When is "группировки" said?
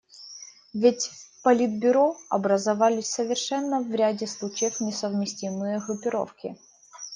5.77-6.57